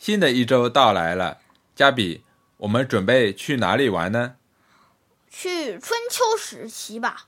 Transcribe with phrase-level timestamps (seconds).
[0.00, 1.40] 新的一周到来了，
[1.74, 2.24] 加比，
[2.56, 4.36] 我们准备去哪里玩呢？
[5.30, 7.26] 去春秋时期吧。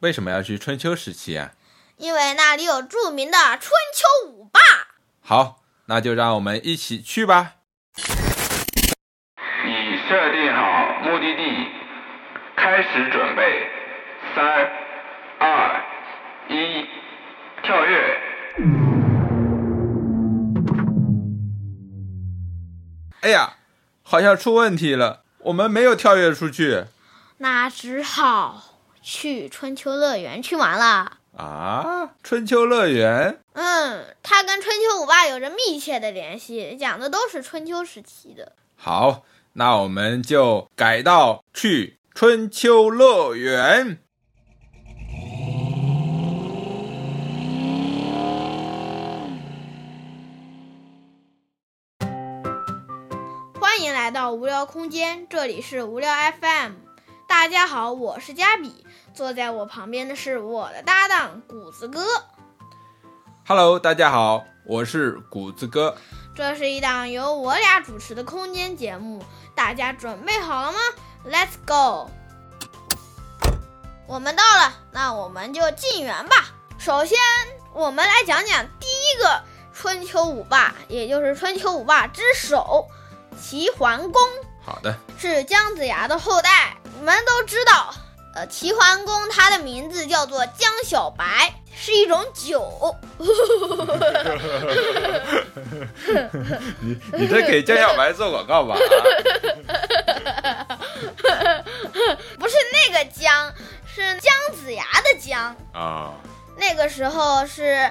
[0.00, 1.52] 为什么要去春秋时期啊？
[1.96, 4.60] 因为那里有著名的春秋五霸。
[5.20, 7.52] 好，那就让我们一起去吧。
[7.94, 8.02] 已
[10.08, 11.68] 设定好目的地，
[12.56, 13.70] 开始准备，
[14.34, 14.44] 三、
[15.38, 15.80] 二、
[16.48, 16.84] 一，
[17.62, 18.85] 跳跃！
[23.26, 23.56] 哎呀，
[24.04, 26.84] 好像出问题了，我们没有跳跃出去。
[27.38, 31.16] 那只好去春秋乐园去玩了。
[31.36, 33.40] 啊，春秋乐园？
[33.54, 38.52] 嗯，它跟春秋五霸有着密切的联系，讲的都是春秋时期的。
[38.76, 43.98] 好，那我们就改到去春秋乐园。
[54.26, 56.72] 到无聊空间，这里是无聊 FM。
[57.28, 62.04] 大家好，我是加比，坐在我旁边的是我的搭档谷子哥。
[63.46, 65.96] Hello，大家好，我是谷子哥。
[66.34, 69.22] 这是一档由我俩主持的空间节目，
[69.54, 70.78] 大家准备好了吗
[71.24, 72.10] ？Let's go！
[74.08, 76.48] 我们到了，那我们就进园吧。
[76.78, 77.16] 首先，
[77.72, 82.88] 我们来讲讲第一个春秋五霸，也就是春秋五霸之首
[83.40, 84.22] 齐桓公。
[84.64, 86.76] 好的，是姜子牙的后代。
[86.98, 87.94] 你们都知道，
[88.34, 92.96] 呃，齐桓公他的名字叫做姜小白，是一种酒。
[96.80, 98.76] 你你这给姜小白做广告吧？
[102.38, 103.52] 不是那个姜，
[103.86, 105.54] 是姜子牙的姜。
[105.72, 106.14] 啊，
[106.56, 107.90] 那个时候是，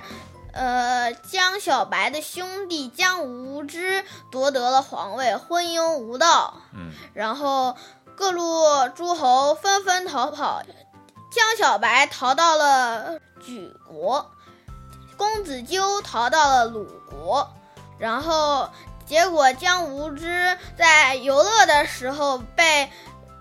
[0.56, 6.62] 呃，江小白的兄弟江无知夺得了皇位，昏庸无道。
[6.74, 7.76] 嗯，然后
[8.16, 8.64] 各路
[8.96, 10.64] 诸侯纷纷逃跑，
[11.30, 14.32] 江小白逃到了莒国，
[15.18, 17.54] 公子纠逃到了鲁国，
[18.00, 18.70] 然后
[19.06, 22.90] 结果江无知在游乐的时候被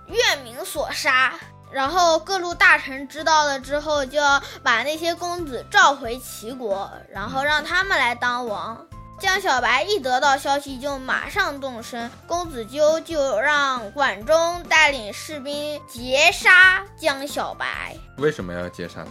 [0.08, 1.38] 月明所杀。
[1.74, 8.86] 然后各路大臣知道了之后，就要把那些公子召回齐国，然后让他们来当王。
[9.18, 12.08] 江小白一得到消息，就马上动身。
[12.28, 19.10] 公子纠就让管仲带领士兵截杀江小白，为什么要截杀他？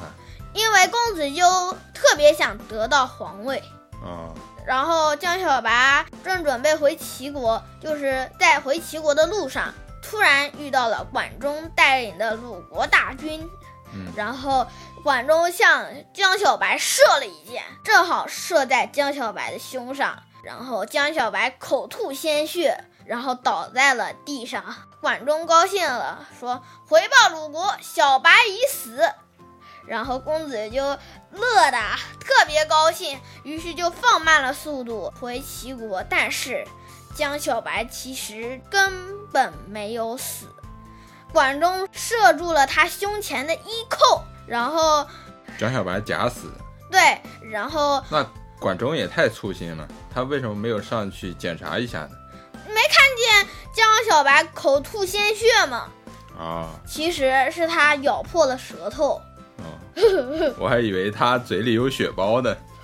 [0.54, 3.62] 因为公子纠特别想得到皇位。
[4.06, 4.34] 哦，
[4.66, 9.74] 然后江小白正准备回齐国，就是在回齐国的路上，
[10.14, 13.50] 突然遇到了管仲带领的鲁国大军。
[13.96, 14.68] 嗯，然后
[15.04, 24.64] 管仲向江小白射了一箭，正好射在江小白的胸上，然后江小白口吐鲜血，然后倒在了地上。
[25.02, 29.12] 管仲高兴了，说：“回报鲁国，小白已死。”
[29.88, 30.82] 然后公子就
[31.32, 31.78] 乐的
[32.20, 36.04] 特别高兴，于是就放慢了速度回齐国。
[36.04, 36.66] 但是
[37.16, 38.92] 姜小白其实根
[39.32, 40.48] 本没有死。
[41.32, 45.08] 管仲射住了他胸前的衣扣，然后
[45.58, 46.52] 江小白假死。
[46.92, 47.20] 对，
[47.50, 48.24] 然后那
[48.60, 52.12] 管仲也太粗心了，他为什么没有上去检查一下呢？
[52.68, 55.88] 没看见江小白口吐鲜血吗？
[56.38, 59.20] 啊，其实是他咬破了舌头。
[59.58, 59.64] 哦，
[60.60, 62.56] 我还以为他嘴里有血包呢。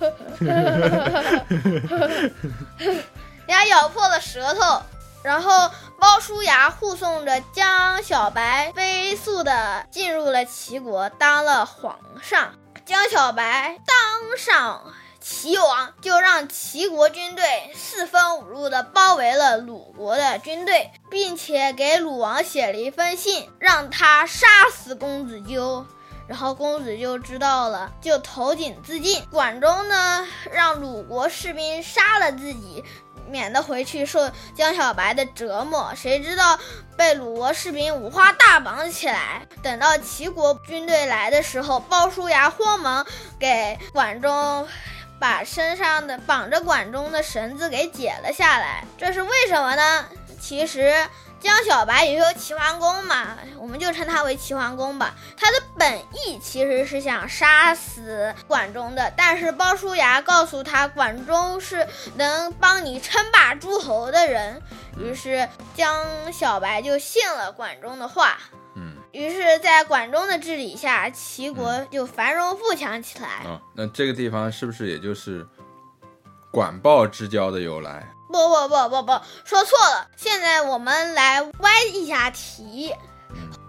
[3.50, 4.80] 人家咬破了舌头，
[5.24, 12.54] 然后鲍叔牙护送着江小白飞速的进入了齐国，当了皇上。
[12.86, 25.84] 江小白当上齐王，就让齐国军队四分五路的包围了鲁国的军队，并且给鲁王写了一封信，让他杀死公子纠。
[26.28, 29.24] 然后公子纠知道了，就投井自尽。
[29.32, 32.84] 管仲呢，让鲁国士兵杀了自己，
[33.30, 35.92] 免得回去受江小白的折磨。
[35.94, 36.58] 谁知道
[36.96, 39.42] 被鲁国士兵五花大绑起来。
[39.62, 43.06] 等到齐国军队来的时候，鲍叔牙慌忙
[43.38, 44.68] 给管仲
[45.18, 48.84] 把身上的绑着管仲的绳子给解了下来。
[48.98, 50.04] 这是为什么呢？
[50.40, 50.94] 其实。
[51.40, 55.14] 姜小白也有齐桓公嘛，我们就称他为齐桓公吧。
[55.36, 64.62] 他的本意其实是想杀死管仲的，但是鲍叔牙告诉他，管仲是能帮你称霸诸侯的人，
[64.98, 68.38] 于是江小白就信了管仲的话。
[68.76, 73.28] 嗯，于是，在管仲的治理下，齐国就繁荣富强起来。
[73.28, 75.44] 啊，那这个地方是不是也就是
[76.52, 78.08] 管鲍之交的由来。
[78.30, 80.08] 不不不不不，说错了。
[80.16, 82.94] 现在我们来歪一下题。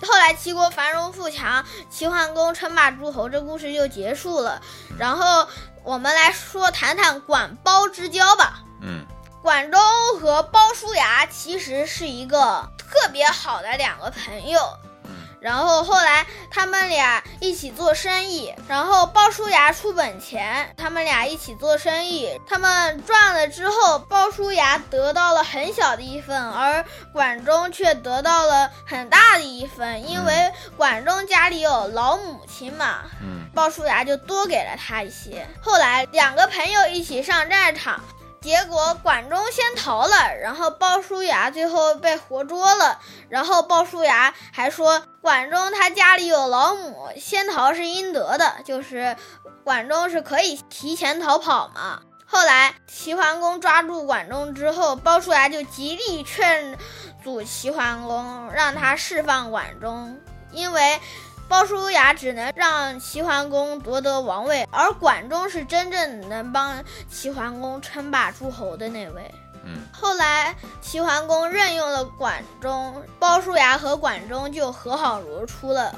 [0.04, 4.62] 后来齐国繁荣富强，齐桓公称霸诸侯，这故事就结束了。
[4.98, 5.48] 然后
[5.84, 8.62] 我们来说谈谈管鲍之交吧。
[8.81, 9.06] 嗯
[9.44, 9.81] 管仲
[10.19, 14.60] 和鲍叔牙其实是一个特别好的两个朋友。
[15.41, 35.47] 嗯然后后来他们俩一起做生意，然后鲍叔牙出本钱，他们俩一起做生意，他们赚了之后，鲍叔牙得到了很小的一份，而管仲却得到了很大的一份，因为管仲家里有老母亲嘛，嗯鲍叔牙就多给了他一些。
[35.59, 37.99] 后来两个朋友一起上战场，
[38.41, 42.99] 结果管仲先逃了，然后鲍叔牙最后被活捉了。
[43.29, 49.15] 然后鲍叔牙还说，管仲他家里有老母，先逃是应得的，就是
[49.63, 52.01] 管仲是可以提前逃跑嘛。
[52.25, 56.75] 后来齐桓公抓住管仲之后，鲍叔牙就极力劝
[57.23, 60.19] 阻齐桓公，让他释放管仲，
[60.51, 60.99] 因为
[61.51, 69.30] 鲍叔牙只能让齐桓公夺得王位，而管仲是真正能帮齐桓公称霸诸侯的那位。
[69.65, 75.94] 嗯后来齐桓公任用了管仲，鲍叔牙和管仲就和好如初了，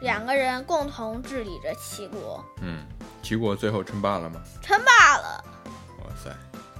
[0.00, 2.84] 两个人共同治理着齐国，嗯，
[3.22, 4.40] 齐国最后称霸了吗？
[4.60, 5.44] 称霸了。
[6.00, 6.30] 哇塞，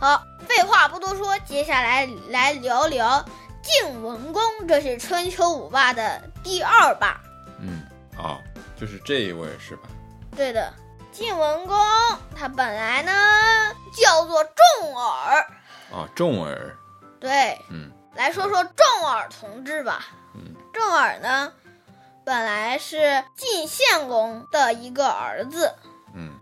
[0.01, 3.25] 好，废话不多说，接下来来聊聊
[3.63, 7.21] 晋文公，这是春秋五霸的第二霸。
[8.19, 8.41] 嗯啊，
[8.79, 9.89] 就是这一位是吧？
[10.37, 10.73] 对的，
[11.13, 11.77] 晋文公
[12.35, 13.13] 他本来呢
[13.95, 15.47] 叫做重耳，
[15.93, 16.77] 啊，重耳，
[17.21, 20.07] 对，嗯来说说重耳同志吧。
[20.35, 21.53] 嗯重耳呢，
[22.25, 25.91] 本来是晋献公的一个儿子，嗯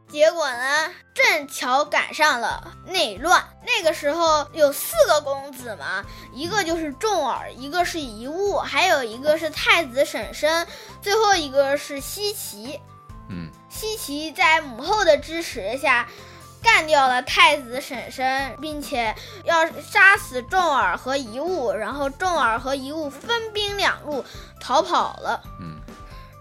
[0.08, 3.42] 结果呢，正巧赶上了内乱。
[3.66, 10.66] 那个时候有四个公子嘛，一个就是重耳，一个是遗物，还有一个是太子婶婶，
[11.02, 12.80] 最后一个是西岐。
[13.28, 16.06] 嗯西岐在母后的支持下，
[16.62, 19.12] 干掉了太子婶婶，并且
[19.42, 24.24] 要杀死重耳和遗物，然后重耳和遗物分兵两路
[24.60, 25.42] 逃跑了。
[25.60, 25.80] 嗯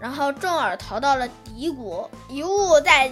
[0.00, 3.10] 然后重耳逃到了敌国，遗物在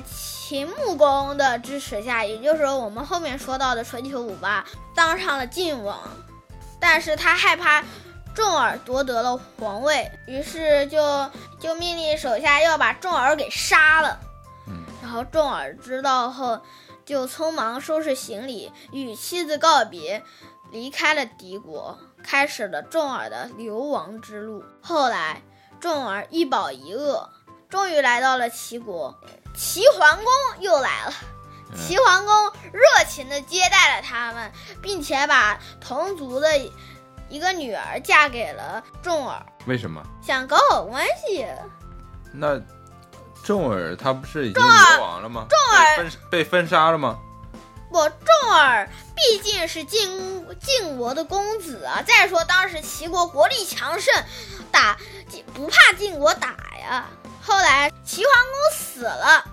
[0.53, 4.63] 秦穆公的支持下，也就是我们后面说到的春秋五霸，
[4.95, 5.99] 当上了晋王。
[6.79, 7.83] 但是他害怕
[8.35, 14.21] 重耳夺得了皇位，于是就就命令手下要把重耳给杀了。
[14.69, 16.61] 嗯然后重耳知道后，
[17.07, 20.23] 就匆忙收拾行李，与妻子告别，
[20.71, 24.63] 离开了敌国，开始了重耳的流亡之路。
[24.83, 25.41] 后来，
[25.81, 27.31] 重耳一饱一饿，
[27.73, 29.19] 终于来到了齐国。
[29.55, 30.27] 齐桓公
[30.61, 31.15] 又来了，
[31.73, 34.53] 嗯齐桓公热情地接待了他们，
[34.83, 36.51] 并且把同族的
[37.31, 40.03] 一个女儿嫁给了仲耳，为什么？
[40.23, 41.47] 想搞好关系。
[42.35, 42.61] 那
[43.43, 45.47] 仲耳他不是已经流亡了吗？
[45.49, 47.19] 重耳被分被分杀了吗？
[47.91, 48.87] 不，仲耳
[49.17, 54.13] 毕竟是晋晋国的公子啊，再说当时齐国国力强盛，
[54.71, 54.99] 打
[55.55, 57.07] 不怕晋国打呀。
[57.43, 59.45] 后来齐桓公死了，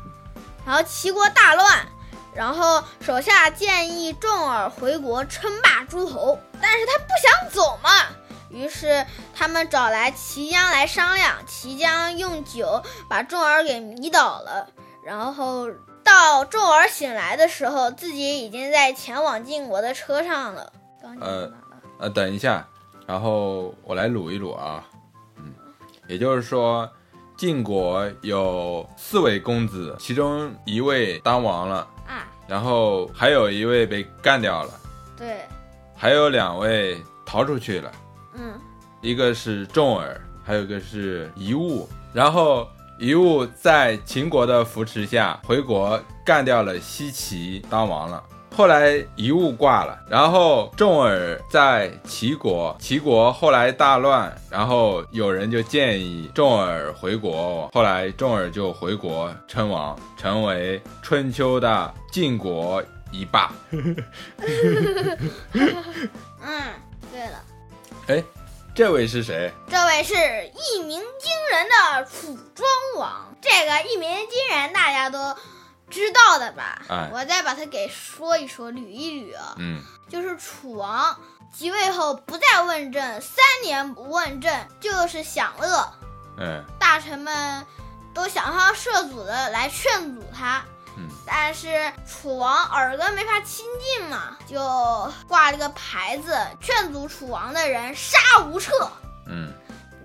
[0.66, 1.88] 然后齐国大乱，
[2.34, 7.90] 然后手下建议重耳回国称霸诸侯，但是他不想走嘛。
[8.50, 9.06] 于是
[9.36, 14.68] 他们找来齐姜来商量，齐姜用酒把重耳给迷倒了，
[15.04, 15.68] 然后
[16.04, 20.74] 到重耳醒来的时候，自己已经在前往晋国的车上了。
[21.02, 21.82] 刚讲到哪了？
[22.00, 22.68] 呃，等一下，
[23.06, 24.84] 然后我来捋一捋啊，
[25.38, 25.54] 嗯，
[26.08, 26.92] 也就是说，
[27.40, 34.74] 晋国有四位公子，其中一位当王了，啊，然后还有一位被干掉了，
[35.18, 35.48] 对，
[35.96, 37.90] 还有两位逃出去了，
[38.34, 38.60] 嗯，
[39.00, 41.88] 一个是重耳，还有一个是夷吾。
[42.12, 42.68] 然后
[43.00, 48.22] 夷吾在秦国的扶持下回国干掉了西岐，当王了。
[48.60, 63.50] 后来遗物挂了，然后重耳在齐国，齐国后来大乱，然后有人就建议重耳回国，后来重耳就回国称王，成为春秋的晋国一霸。
[63.72, 63.96] 嗯，
[67.14, 67.42] 对了，
[68.08, 68.22] 哎，
[68.76, 69.50] 这位是谁？
[69.70, 73.34] 这位是一鸣惊人的楚庄王。
[73.40, 75.18] 这个一鸣惊人大家都
[75.90, 76.82] 知道的吧？
[76.88, 79.56] 哎我再把它给说一说，捋一捋啊。
[79.58, 81.16] 嗯就是楚王
[81.54, 85.94] 即位后不再问政，三年不问政就是享乐，
[86.38, 87.66] 嗯大臣们
[88.14, 90.64] 都想方设法的来劝阻他，
[90.98, 94.60] 嗯但是楚王耳根没法清净嘛，就
[95.28, 98.18] 挂了个牌子，劝阻楚王的人杀
[98.48, 98.72] 无赦。
[99.28, 99.54] 嗯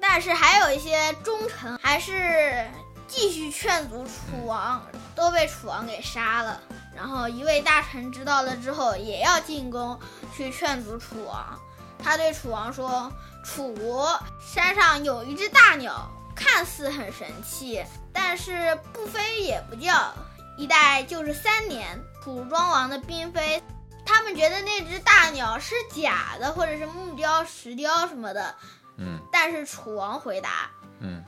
[0.01, 2.69] 但是还有一些忠臣还是
[3.09, 6.61] 继续劝阻楚王，都被楚王给杀了。
[6.95, 9.99] 然后一位大臣知道了之后，也要进宫
[10.35, 11.59] 去劝阻楚王。
[11.99, 13.11] 他对楚王说
[13.45, 20.13] ：“楚国山上有一只大鸟，看似很神气，但是不飞也不叫，
[20.59, 21.99] 一待就是三年。
[22.23, 23.63] 楚庄王的嫔妃，
[24.05, 28.55] 他们觉得那只大鸟是假的，或者是木雕、石雕什么的。
[28.97, 31.25] 嗯但是楚王回答。”嗯，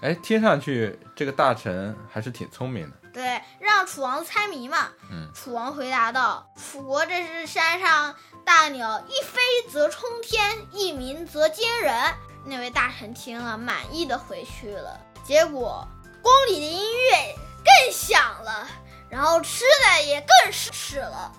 [0.00, 2.96] 哎，听上去这个大臣还是挺聪明的。
[3.18, 4.90] 对，让楚王猜谜嘛。
[5.10, 9.40] 嗯楚王回答道：“楚国这是山上大鸟，一飞
[9.72, 12.14] 则冲天，一鸣则惊人。”
[12.46, 15.00] 那位大臣听了，满意的回去了。
[15.24, 15.84] 结果
[16.22, 17.34] 宫里的音乐
[17.64, 18.68] 更响了，
[19.10, 21.32] 然后吃的也更是了。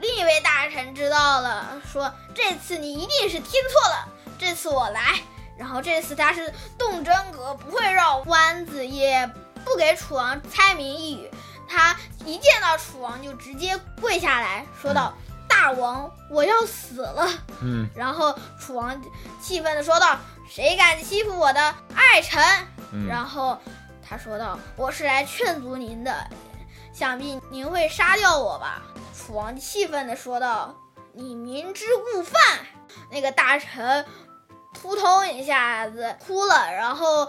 [0.00, 4.08] 另一位大臣知道了，说：“这次你一定是听错了，
[4.40, 5.20] 这次我来。”
[5.56, 9.30] 然后这次他是动真格，不会绕弯子，也
[9.64, 11.30] 不给楚王猜谜一语。
[11.66, 15.12] 他一见到楚王就直接跪下来说道
[15.48, 17.28] ：“大王，我要死了。”
[17.62, 19.02] 嗯 然后楚王
[19.40, 20.18] 气愤地说道
[20.48, 22.42] ：“谁敢欺负我的爱臣？”
[22.92, 23.58] 嗯，然后
[24.06, 26.28] 他说道：“我是来劝阻您的，
[26.92, 28.82] 想必您会杀掉我吧？”
[29.16, 30.74] 楚王气愤地说道
[31.14, 32.40] ：“你明知故犯！”
[33.10, 34.04] 那个大臣
[34.84, 37.26] 扑通一下子哭了，然后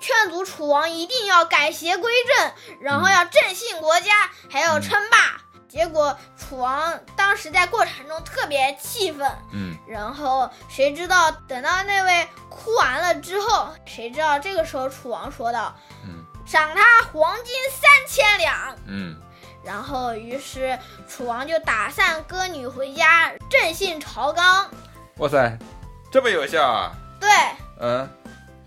[0.00, 5.40] 劝阻楚王一定要改邪归正，然后要振兴国家，还要称霸。
[5.68, 15.72] 结果楚王当时在过程中特别气愤，嗯然后谁知道等到那位哭完了之后，谁知道这个时候楚王说道
[16.04, 18.76] 嗯：“赏他黄金三千两。
[18.86, 19.16] 嗯”
[19.62, 20.76] 然后于是
[21.08, 24.68] 楚王就打散歌女回家，振兴朝纲。
[25.18, 25.56] 哇塞，
[26.16, 26.92] 这么有效啊！
[27.20, 27.28] 对，
[27.78, 28.08] 嗯，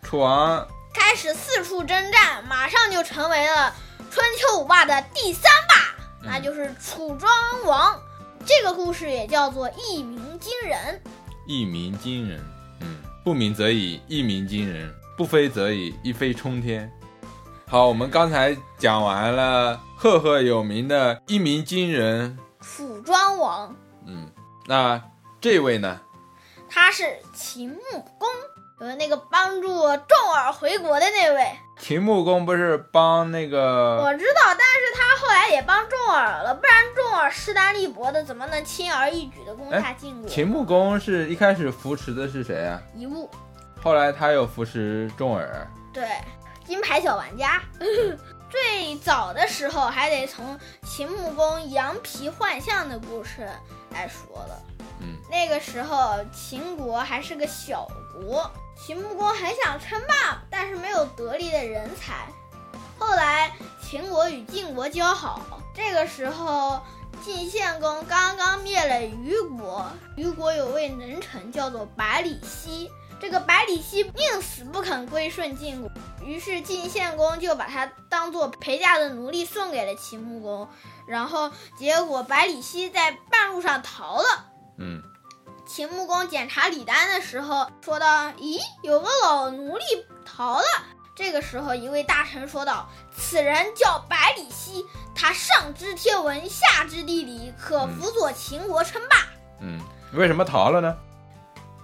[0.03, 3.73] 楚王开始四处征战，马上就成为了
[4.11, 7.31] 春秋五霸的第三霸，嗯那就是楚庄
[7.65, 7.99] 王。
[8.45, 11.01] 这个故事也叫做一鸣惊人。
[11.47, 12.39] 一鸣惊人。
[12.81, 14.87] 嗯，不鸣则已，一鸣惊人；
[15.17, 16.87] 不飞则已，一飞冲天。
[17.67, 22.37] 好，我们刚才讲完了赫赫有名的一鸣惊人。
[22.61, 23.75] 楚庄王，
[24.05, 24.29] 嗯，
[24.67, 25.01] 那
[25.41, 25.99] 这位呢？
[26.69, 28.29] 他是秦穆公，
[28.79, 31.51] 就是那个帮助重耳回国的那位。
[31.79, 40.29] 秦穆公不是帮那个我知道，但是他后来也帮重耳了，不然重耳势单力薄的，怎么能轻而易举的攻下晋国？
[40.29, 42.81] 秦穆公是一开始扶持的是谁啊？
[42.95, 43.29] 一物，
[43.81, 45.65] 后来他又扶持重耳。
[45.93, 46.07] 对，
[46.65, 47.61] 金牌小玩家。
[48.49, 53.47] 最早的时候还得从秦穆公羊皮换象的故事
[53.91, 54.59] 来说了。
[55.29, 62.27] 那个时候秦国还是个小国，秦穆公很想称霸，但是没有得力的人才。
[62.97, 63.51] 后来
[63.81, 66.81] 秦国与晋国交好，这个时候
[67.23, 72.91] 晋献公刚刚灭了虞国，虞国有位能臣叫做百里奚，
[73.21, 75.89] 这个百里奚宁死不肯归顺晋国，
[76.21, 80.67] 于是晋献公就把他当做陪嫁的奴隶送给了秦穆公，
[81.07, 84.45] 然后结果百里奚在半路上逃了。
[84.79, 85.03] 嗯
[85.67, 89.83] 秦穆公检查李丹的时候说道：“咦，有个老奴隶
[90.25, 90.65] 逃了。”
[91.15, 99.17] 这个时候，一位大臣说道：“此人叫百里奚，他上知天文，下知地理，可辅佐秦国称霸。
[99.59, 99.79] 嗯，
[100.13, 100.95] 为什么逃了呢？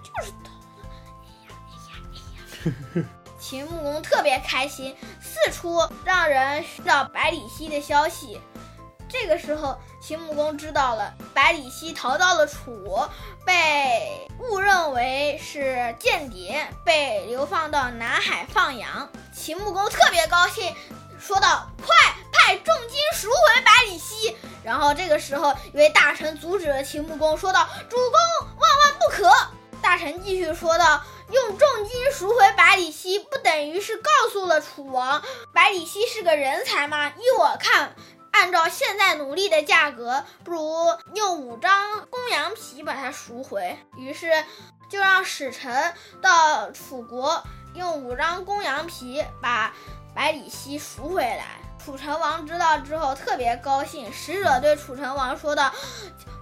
[0.02, 0.50] 就是逃
[0.80, 0.88] 了。
[1.22, 3.06] 哎呀哎呀哎呀
[3.38, 8.40] 秦穆公特别开心，四处让人寻找百里奚的消息。
[9.08, 13.10] 这个时候，秦穆公知道了百里奚逃到了楚国，
[13.44, 19.10] 被误认为是间谍，被流放到南海放羊。
[19.34, 20.72] 秦穆公特别高兴，
[21.18, 21.96] 说道：“快
[22.30, 29.28] 派重金赎回百里奚！”然后这个时候，一位大臣阻止了秦穆公，说道：“主公万万不可！”
[29.82, 35.20] 大臣继续说道：“用重金赎回百里奚，不等于是告诉了楚王，
[35.52, 37.08] 百里奚是个人才吗？
[37.08, 37.96] 依我看。”
[38.38, 40.62] 按照现在奴隶的价格，不如
[41.14, 43.78] 用五张公羊皮把它赎回。
[43.96, 44.30] 于是
[44.90, 47.42] 就让使臣到楚国，
[47.74, 49.72] 用五张公羊皮把
[50.14, 51.58] 百里奚赎回来。
[51.82, 55.72] 楚成王知道之后特别高兴，使者对楚成王说道：“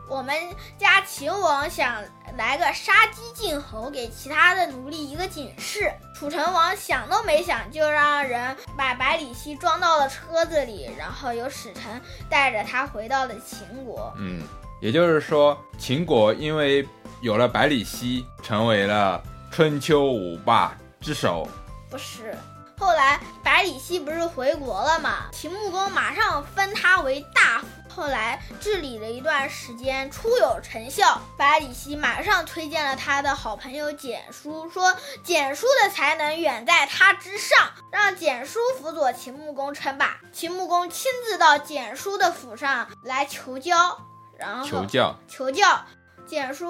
[0.08, 0.34] 我们
[0.78, 2.02] 家秦王想
[2.37, 5.90] 来个杀鸡儆猴，给其他的奴隶一个警示。
[6.14, 14.12] 楚成王想都没想，就让人把百里奚装到了车子里，然后由使臣带着他回到了秦国。
[14.18, 14.42] 嗯，
[14.80, 16.87] 也就是说，秦国因为
[17.20, 19.20] 有了百里奚，成为了
[19.50, 21.49] 春秋五霸之首。
[21.90, 22.37] 不是，
[22.78, 25.30] 后来百里奚不是回国了吗？
[25.32, 27.66] 秦穆公马上封他为大夫。
[27.94, 31.20] 后来治理了一段时间，初有成效。
[31.36, 40.18] 百里奚马上推荐了他的好朋友简叔，说简叔的才能远在他之上，让简叔辅佐秦穆公称霸。
[40.32, 43.98] 秦穆公亲自到简叔的府上来求教，
[44.36, 45.84] 然后求教，求教。
[46.26, 46.66] 简叔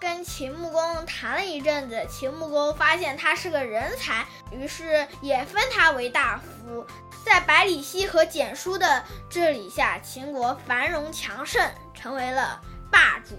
[0.00, 6.86] 跟秦穆公谈了一阵子，秦穆公发现他是个人才，于是也封他为大夫。
[7.24, 12.60] 在百里奚和简书的治理下，秦国繁荣强盛，成为了
[12.90, 13.38] 霸主。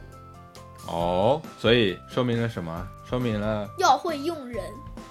[0.87, 2.87] 哦，所以说明了什么？
[3.09, 4.63] 说明了要会用人。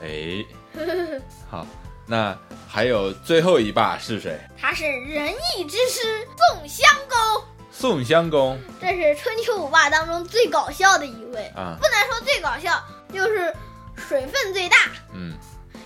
[0.03, 0.45] 哎，
[1.49, 1.67] 好，
[2.07, 2.37] 那
[2.67, 4.39] 还有最后一霸是谁？
[4.59, 7.45] 他是仁义之师宋襄公。
[7.71, 13.55] 宋襄公，这是春秋五霸当中最搞笑的一位啊，不能说最搞笑，就是
[13.97, 14.77] 水分最大。
[15.15, 15.33] 嗯。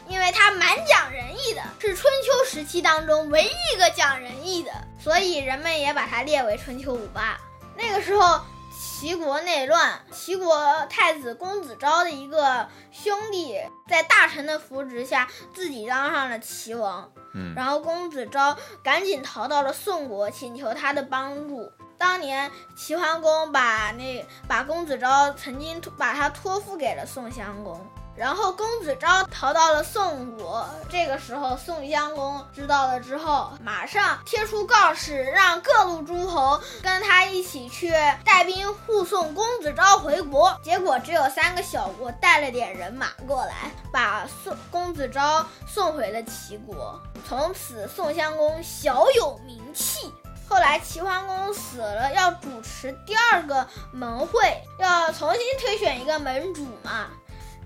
[0.09, 7.39] 因为他蛮讲仁义的，是春秋时期当中唯一一个讲仁义的，所以人们也把他列为春秋五霸。
[7.77, 8.41] 那个时候，
[8.79, 17.11] 齐国内乱，齐国太子公子昭的一个兄弟，在大臣的扶植下，自己当上了齐王。
[17.35, 21.71] 嗯，然后公子昭赶紧逃到了宋国，请求他的帮助。
[21.99, 27.87] 当年齐桓公把那把公子昭曾经把他托付给了宋襄公。
[28.17, 37.93] 然后公子昭逃到了宋国，这个时候宋襄公知道了之后，马上贴出告示，让各路诸侯跟他一起去
[38.25, 40.59] 带兵护送公子昭回国。
[40.63, 46.99] 结果只有三个小国带了点人马过来，把宋公子昭送回了齐国。
[47.29, 50.11] 从此宋襄公小有名气。
[50.49, 57.09] 后来齐桓公死了，要主持第二个盟会，要重新推选一个盟主嘛。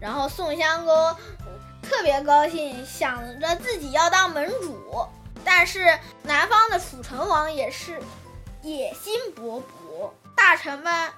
[0.00, 1.16] 然后宋襄公
[1.82, 5.06] 特别高兴，想着自己要当门主。
[5.44, 8.00] 但是南方的楚成王也是
[8.62, 11.10] 野心勃勃，大臣们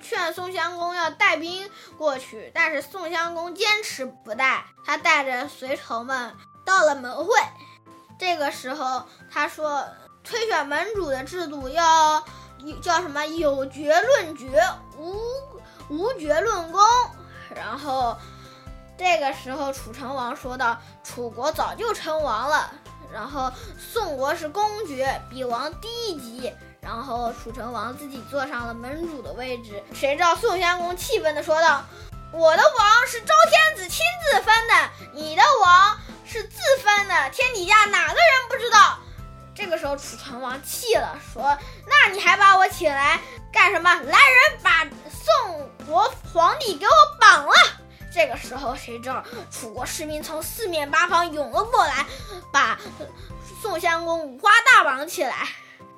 [0.00, 4.64] 劝宋襄公要带兵过去，但是宋襄公坚持不带。
[4.84, 7.34] 他带着随从们到了门会，
[8.18, 9.84] 这个时候他说，
[10.24, 12.24] 推选门主的制度要
[12.82, 13.26] 叫什么？
[13.26, 14.62] 有爵论爵，
[14.96, 15.20] 无
[15.88, 16.80] 无爵论功。
[17.54, 18.16] 然后，
[18.98, 22.72] 这个时候楚成王说道：“楚国早就称王了，
[23.12, 26.52] 然后宋国是公爵，比王低一级。
[26.80, 29.82] 然后楚成王自己坐上了门主的位置。
[29.92, 31.82] 谁知道宋襄公气愤地说道
[32.32, 38.14] ：‘我的王是周天子亲自封的，你的王是自封的，天底下哪个？’
[39.76, 41.42] 个时候楚成王气了，说
[41.86, 43.20] ：‘那你还把我请来
[43.52, 43.92] 干什么？
[43.94, 47.52] 来人，把宋国皇帝给我绑了！’
[48.10, 52.06] 这个时候，谁知道楚国士兵从四面八方涌了过来，
[52.50, 52.78] 把
[53.60, 55.46] 宋襄公五花大绑起来。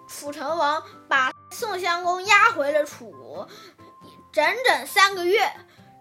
[0.08, 3.48] 楚成王把宋襄公押回了楚国，
[4.32, 5.48] 整整三个月。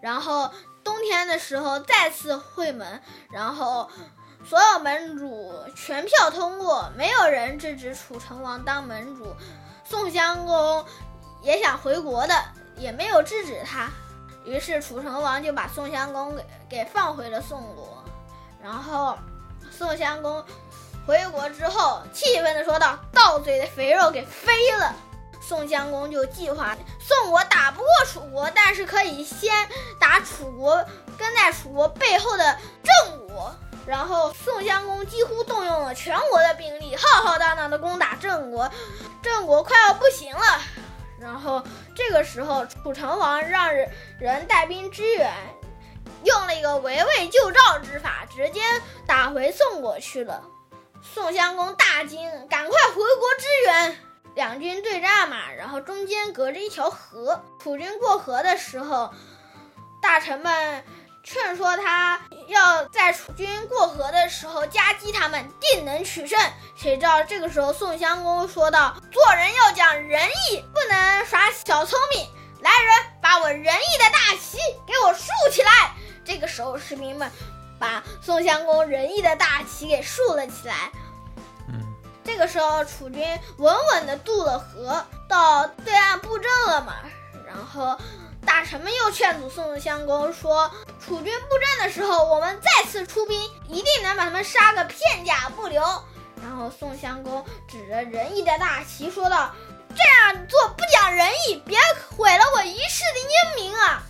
[0.01, 0.51] 然后
[0.83, 3.91] 冬天的时候再次会盟，然后
[4.49, 9.36] 所有门主全票通过，没有人制止楚成王当门主。
[9.83, 10.86] 宋襄公
[11.41, 12.33] 也想回国的，
[12.77, 13.89] 也没有制止他。
[14.45, 18.03] 于是楚成王就把宋襄公给给放回了宋国。
[18.63, 19.17] 然后
[19.69, 20.43] 宋襄公。
[21.05, 24.93] 回国之后，气愤地说道：“到嘴的肥肉给飞了。”
[25.41, 29.53] 宋襄公就计划，宋国打不过楚国，但是可以先
[29.97, 30.75] 打楚国
[31.17, 33.55] 跟在楚国背后的郑国。
[33.88, 38.69] 然后宋襄公几乎动用了全国的兵力，浩浩荡荡地攻打郑国，
[39.23, 40.62] 郑国快要不行了。
[41.19, 41.63] 然后
[41.95, 45.34] 这个时候，楚成王让人人带兵支援，
[46.26, 48.62] 用了一个围魏救赵之法，直接
[49.06, 50.43] 打回宋国去了。
[51.02, 53.97] 宋襄公大惊，赶快回国支援。
[54.36, 57.41] 两军对战嘛，然后中间隔着一条河。
[57.60, 59.12] 楚军过河的时候，
[60.00, 60.84] 大臣们
[61.29, 66.39] 劝说他要在楚军过河的时候夹击他们，定能取胜。
[66.77, 72.25] 谁知道这个时候，宋襄公说道：“做人要讲仁义，不能耍小聪明。
[72.61, 75.91] 来人，把我仁义的大旗给我竖起来。”
[76.23, 77.29] 这个时候，士兵们
[77.77, 80.89] 把宋襄公仁义的大旗给竖了起来。
[82.23, 86.93] 这个时候，楚军稳稳地渡了河，到对岸布阵了嘛。
[87.45, 87.97] 然后，
[88.47, 90.71] 大臣们又劝阻宋襄公说
[91.05, 95.83] ：“楚军布阵的时候，我们再次出兵，一定能把他们杀个片甲不留。”
[96.41, 99.53] 然后宋襄公指着仁义的大旗说道
[99.93, 101.77] ：“这样做不讲仁义，别
[102.15, 104.01] 毁了我一世的英名啊！”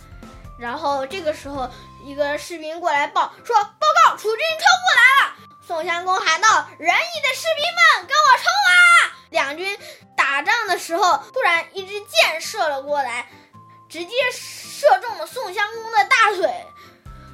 [0.56, 1.68] 然后这个时候，
[2.04, 5.34] 一个士兵过来报说：“报告，楚军冲过来了。”
[5.66, 9.78] 宋襄公喊道：“仁义的士兵们，跟我冲啊！”两军
[10.16, 13.28] 打仗的时候，突然一支箭射了过来，
[13.88, 16.66] 直接射中了宋襄公的大腿，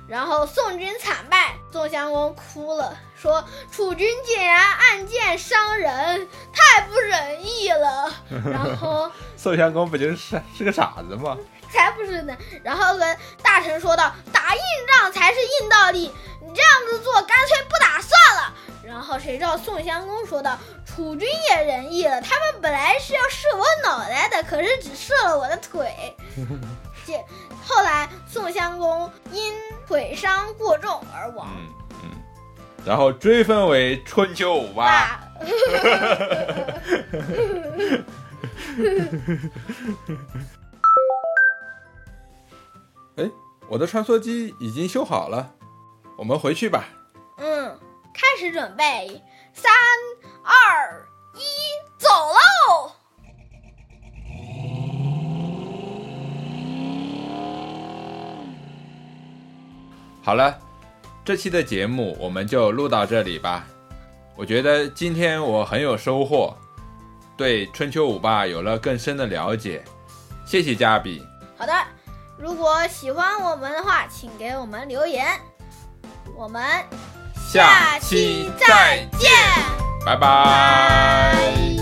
[0.08, 1.54] 然后宋军惨败。
[1.72, 8.14] 宋襄公哭了，说：“楚军竟然暗箭伤人，太不仁义了。
[8.46, 11.36] ”然后宋襄公不就是是个傻子吗？
[11.72, 12.36] 才不是呢！
[12.62, 18.54] 然后跟大臣说道：“打硬仗才是硬道理，你这样子做，干脆不打算了。”
[18.86, 26.16] 然后谁知道宋襄公说道：“楚军也仁义了，他们本来是要射我脑袋的，可是只射了我的腿。
[27.06, 27.12] 这
[27.64, 29.52] 后来宋襄公因
[29.86, 31.48] 腿伤过重而亡。
[31.56, 31.68] 嗯
[32.02, 32.10] 嗯，
[32.84, 34.84] 然后追封为春秋五霸。
[34.84, 35.20] 哇！
[43.16, 43.30] 哎，
[43.68, 45.52] 我的穿梭机已经修好了，
[46.18, 46.84] 我们回去吧。
[47.38, 47.78] 嗯，
[48.12, 49.72] 开始准备，三
[50.42, 51.40] 二一，
[51.98, 52.92] 走喽！
[60.24, 60.58] 好了，
[61.22, 63.66] 这期的节目我们就录到这里吧。
[64.34, 66.56] 我觉得今天我很有收获，
[67.37, 69.84] 对春秋五霸有了更深的了解。
[70.46, 71.22] 谢谢加比。
[71.58, 71.72] 好的，
[72.38, 75.26] 如果喜欢我们的话，请给我们留言。
[76.37, 76.62] 我们
[77.37, 79.30] 下期再见，
[80.04, 81.73] 拜拜拜。